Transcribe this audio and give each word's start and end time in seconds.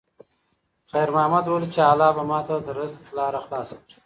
خیر 0.91 1.07
محمد 1.15 1.45
وویل 1.45 1.65
چې 1.75 1.81
الله 1.91 2.09
به 2.17 2.23
ماته 2.29 2.55
د 2.65 2.67
رزق 2.79 3.01
لاره 3.17 3.39
خلاصه 3.45 3.75
کړي. 3.81 3.95